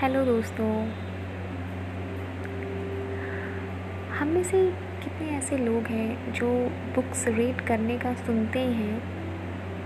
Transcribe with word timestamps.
Hello 0.00 0.24
दोस्तों। 0.24 0.66
हम 4.10 4.28
में 4.28 4.42
से 4.42 4.72
कितने 5.04 5.28
ऐसे 5.28 5.56
लोग 5.56 5.82
हैं 5.82 6.32
जो 6.32 6.48
बुक्स 6.94 7.28
रीड 7.28 7.60
करने 7.60 7.98
का 7.98 8.14
सुनते 8.14 8.58
हैं, 8.58 9.00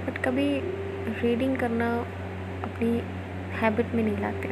बट 0.06 0.18
कभी 0.18 0.60
रीडिंग 1.22 1.56
करना 1.56 1.88
अपनी 2.62 3.02
हैबिट 3.60 3.94
में 3.94 4.02
नहीं 4.04 4.18
लाते। 4.18 4.48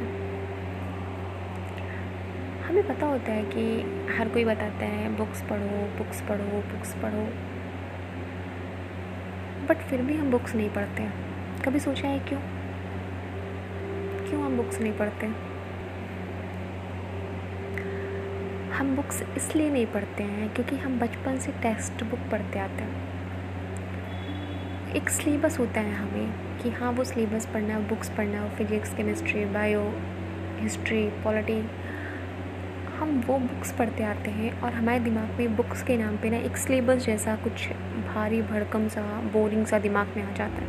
हमें 2.62 2.88
पता 2.88 3.06
होता 3.06 3.32
है 3.32 3.44
कि 3.44 3.82
हर 4.12 4.28
कोई 4.28 4.44
बताता 4.44 4.86
है, 4.86 5.16
बुक्स 5.16 5.42
पढ़ो 5.42 5.86
बुक्स 5.98 6.20
पढ़ो 6.20 6.60
बुक्स 6.72 6.94
पढ़ो। 6.94 7.24
बट 9.68 9.76
फिर 9.76 10.02
भी 10.02 10.16
हम 10.16 10.30
बुक्स 10.30 10.54
नहीं 10.54 10.70
पढ़ते। 10.70 11.08
कभी 11.64 11.80
सोचा 11.80 12.08
है 12.08 12.18
क्यों? 12.18 12.40
क्यों 14.28 14.44
हम 14.44 14.56
बुक्स 14.56 14.80
नहीं 14.80 14.92
पढ़ते? 14.92 15.51
हम 18.72 18.94
बुक्स 18.96 19.22
इसलिए 19.36 19.70
नहीं 19.70 19.86
पढ़ते 19.86 20.22
हैं 20.22 20.54
क्योंकि 20.54 20.76
हम 20.76 20.98
बचपन 20.98 21.38
से 21.38 21.52
टेक्स्ट 21.52 22.04
बुक 22.04 22.20
पढ़ते 22.30 22.58
आते 22.58 22.82
हैं। 22.82 23.10
एक 24.94 25.08
सिलेबस 25.08 25.58
होता 25.58 25.80
है 25.80 25.94
हमें 25.94 26.58
कि 26.58 26.70
हाँ 26.70 26.92
वो 26.92 27.04
सिलेबस 27.04 27.46
पढ़ना 27.46 27.74
है 27.74 27.88
बुक्स 27.88 28.08
पढ़ना 28.08 28.40
है 28.40 28.56
physics 28.56 28.94
chemistry 28.94 29.44
bio 29.44 29.82
history 30.58 31.08
polity 31.24 31.58
हम 32.98 33.20
वो 33.26 33.38
बुक्स 33.38 33.72
पढ़ते 33.72 34.04
आते 34.04 34.30
हैं 34.30 34.60
और 34.60 34.72
हमारे 34.72 35.00
दिमाग 35.00 35.38
में 35.38 35.56
बुक्स 35.56 35.82
के 35.82 35.96
नाम 35.96 36.16
पे 36.16 36.30
ना 36.30 36.36
एक 36.36 36.56
सिलेबस 36.56 37.04
जैसा 37.06 37.36
कुछ 37.36 37.68
भारी, 38.06 38.42
भड़कम 38.42 38.88
सा 38.88 39.02
बोरिंग 39.32 39.66
सा 39.66 39.78
दिमाग 39.78 40.14
में 40.16 40.22
आ 40.22 40.32
जाता 40.32 40.62
है। 40.62 40.68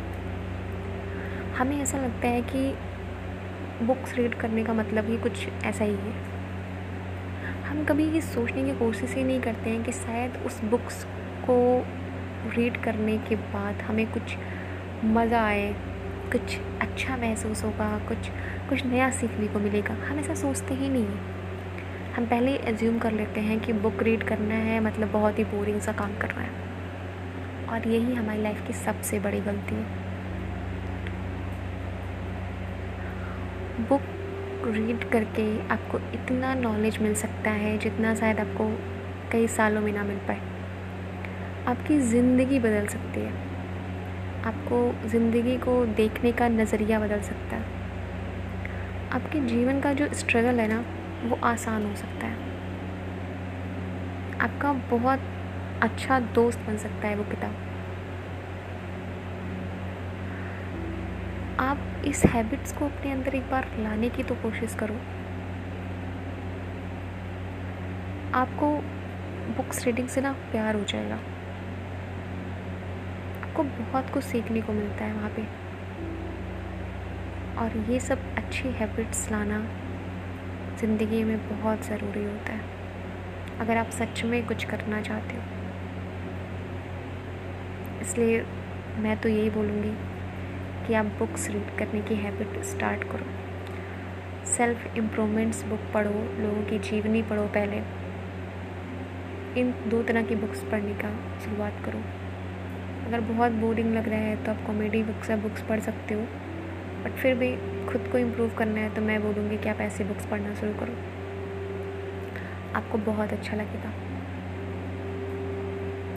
हमें 1.54 1.80
ऐसा 1.80 1.98
लगता 1.98 2.28
है 2.28 2.42
कि 2.42 2.74
बुक्स 3.86 4.14
रीड 4.14 4.34
करने 4.34 4.64
का 4.64 4.72
मतलब 4.72 5.10
ही 5.10 5.18
कुछ 5.18 5.48
ऐसा 5.64 5.84
ही 5.84 5.94
है। 5.94 6.33
हम 7.74 7.84
कभी 7.84 8.04
ये 8.04 8.20
सोचने 8.20 8.62
की 8.64 8.72
कोशिश 8.78 9.14
ही 9.14 9.22
नहीं 9.24 9.40
करते 9.40 9.70
हैं 9.70 9.82
कि 9.84 9.92
शायद 9.92 10.36
उस 10.46 10.60
बुक्स 10.64 11.02
को 11.44 11.56
रीड 12.56 12.76
करने 12.82 13.16
के 13.18 13.36
बाद 13.36 13.80
हमें 13.82 14.06
कुछ 14.12 14.34
मज़ा 15.04 15.40
आए, 15.42 15.72
कुछ 16.32 16.56
अच्छा 16.80 17.16
महसूस 17.16 17.64
होगा, 17.64 17.88
कुछ 17.98 18.28
कुछ 18.68 18.84
नया 18.86 19.10
सीखने 19.10 19.46
को 19.46 19.58
मिलेगा। 19.58 19.94
हम 20.04 20.18
ऐसा 20.18 20.34
सोचते 20.34 20.74
ही 20.74 20.88
नहीं 20.88 21.06
हम 22.14 22.26
पहले 22.26 22.54
एज्यूम 22.64 22.98
कर 22.98 23.12
लेते 23.12 23.40
हैं 23.40 23.60
कि 23.60 23.72
बुक 23.72 24.02
रीड 24.02 24.22
करना 24.22 24.54
है 24.54 24.80
मतलब 24.80 25.10
बहुत 25.12 25.38
ही 25.38 25.44
बोरिंग 25.44 25.80
सा 25.80 25.92
काम 25.92 26.16
करना 26.18 26.40
है। 26.40 27.68
और 27.68 27.88
यही 27.88 28.14
हमारी 28.14 28.42
लाइफ 28.42 28.66
की 28.66 28.72
सबसे 28.74 29.20
बड़ी 29.20 29.40
गलती 29.40 29.74
है। 29.74 29.86
रीड 34.66 35.10
करके 35.10 35.68
आपको 35.68 35.98
इतना 35.98 36.54
नॉलेज 36.54 36.98
मिल 36.98 37.14
सकता 37.14 37.50
है 37.50 37.78
जितना 37.78 38.14
शायद 38.14 38.40
आपको 38.40 38.68
कई 39.32 39.46
सालों 39.46 39.80
में 39.80 39.92
ना 39.92 40.04
मिल 40.04 40.16
पाए। 40.16 40.40
आपकी 41.66 41.98
ज़िंदगी 42.00 42.58
बदल 42.58 42.86
सकती 42.86 43.20
है। 43.20 43.32
आपको 44.44 45.08
ज़िंदगी 45.08 45.56
को 45.56 45.86
देखने 45.86 46.32
का 46.32 46.48
नज़रिया 46.48 47.00
बदल 47.00 47.20
सकता 47.20 47.56
है। 47.56 47.64
आपके 49.10 49.40
जीवन 49.40 49.80
का 49.80 49.92
जो 49.92 50.08
स्ट्रगल 50.14 50.60
है 50.60 50.68
ना, 50.68 50.84
वो 51.24 51.38
आसान 51.44 51.86
हो 51.86 51.94
सकता 51.94 52.26
है। 52.26 52.52
आपका 54.40 54.72
बहुत 54.72 55.20
अच्छा 55.82 56.20
दोस्त 56.20 56.60
बन 56.60 56.76
सकता 56.76 57.08
है 57.08 57.16
वो 57.16 57.24
किताब। 57.24 57.54
आप 61.60 62.02
इस 62.06 62.24
हैबिट्स 62.24 62.72
को 62.72 62.84
अपने 62.84 63.10
अंदर 63.12 63.34
एक 63.34 63.50
बार 63.50 63.66
लाने 63.78 64.08
की 64.08 64.22
तो 64.22 64.34
कोशिश 64.34 64.74
करो। 64.74 64.94
आपको 68.34 68.70
बुक्स 69.56 69.84
रीडिंग 69.86 70.08
से 70.08 70.20
ना 70.20 70.32
प्यार 70.32 70.74
हो 70.74 70.84
जाएगा। 70.84 71.14
आपको 73.42 73.62
बहुत 73.62 74.10
कुछ 74.10 74.24
सीखने 74.24 74.60
को 74.60 74.72
मिलता 74.72 75.04
है 75.04 75.12
वहाँ 75.14 75.30
पे। 75.30 75.42
और 77.56 77.76
ये 77.90 78.00
सब 78.00 78.18
अच्छी 78.38 78.68
हैबिट्स 78.68 79.30
लाना 79.32 79.58
ज़िंदगी 80.80 81.22
में 81.24 81.38
बहुत 81.48 81.86
ज़रूरी 81.86 82.24
होता 82.24 82.52
है। 82.52 83.58
अगर 83.60 83.76
आप 83.76 83.90
सच 83.90 84.24
में 84.24 84.46
कुछ 84.46 84.64
करना 84.64 85.00
चाहते 85.02 85.36
हो। 85.36 85.42
इसलिए 88.00 88.42
मैं 88.98 89.16
तो 89.20 89.28
यही 89.28 89.50
बोलूँगी 89.50 89.94
कि 90.86 90.94
आप 90.94 91.06
बुक्स 91.18 91.48
रीड 91.50 91.76
करने 91.78 92.00
की 92.00 92.14
हैबिट 92.14 92.62
स्टार्ट 92.64 93.04
करो। 93.04 93.26
सेल्फ 94.46 94.96
इम्प्रूवमेंट्स 94.96 95.64
बुक 95.64 95.80
पढ़ो, 95.94 96.10
लोगों 96.40 96.62
की 96.62 96.78
जीवनी 96.80 97.22
पढ़ो 97.22 97.46
पहले। 97.48 97.76
इन 99.60 99.74
दो 99.88 100.02
तरह 100.02 100.22
की 100.22 100.34
बुक्स 100.36 100.62
पढ़ने 100.62 100.94
का 100.94 101.10
शुरुआत 101.40 101.84
करो। 101.84 101.98
अगर 103.06 103.20
बहुत 103.20 103.52
बोरिंग 103.52 103.94
लग 103.94 104.08
रहा 104.08 104.18
है 104.18 104.36
तो 104.44 104.52
आप 104.52 104.62
कॉमेडी 104.66 105.02
बुक्स 105.02 105.30
या 105.30 105.36
बुक्स 105.36 105.62
पढ़ 105.62 105.80
सकते 105.80 106.14
हो। 106.14 106.20
बट 107.04 107.12
फिर 107.12 107.34
भी 107.34 107.50
खुद 107.86 108.08
को 108.12 108.18
इम्प्रूव 108.18 108.54
करना 108.54 108.80
है 108.80 108.94
तो 108.94 109.02
मैं 109.02 109.20
बोलूँगी 109.22 109.58
कि 109.58 109.68
आप 109.68 109.80
ऐसी 109.80 110.04
बुक्स 110.04 110.26
पढ़ना 110.26 110.54
शुरू 110.54 110.72
करो। 110.72 110.94
आपको 112.74 112.98
बहुत 112.98 113.32
अच्छा 113.32 113.56
लगेगा। 113.56 113.92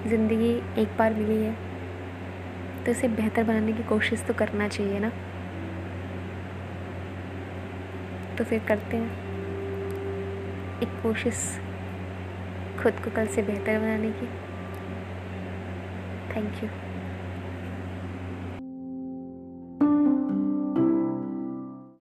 ज़िंदगी 0.09 0.51
एक 0.81 0.97
बार 0.97 1.13
मिली 1.13 1.41
है। 1.43 1.66
तो 2.87 2.91
इसे 2.91 3.07
बेहतर 3.07 3.43
बनाने 3.43 3.73
की 3.73 3.83
कोशिश 3.83 4.21
तो 4.21 4.33
करना 4.33 4.67
चाहिए 4.67 4.99
ना। 4.99 5.09
तो 8.37 8.43
फिर 8.43 8.61
करते 8.67 8.97
हैं। 8.97 9.11
एक 10.81 11.03
कोशिश 11.03 11.59
खुद 12.83 12.93
को 12.93 13.11
कल 13.11 13.27
से 13.27 13.41
बेहतर 13.41 13.79
बनाने 13.79 14.11
की। 14.11 14.27
Thank 16.35 16.63
you 16.63 16.69